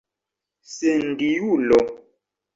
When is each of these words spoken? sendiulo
sendiulo 0.75 1.79